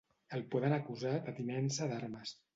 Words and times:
El 0.37 0.45
poden 0.55 0.75
acusar 0.77 1.13
de 1.29 1.35
tinença 1.43 1.91
d'armes. 1.95 2.35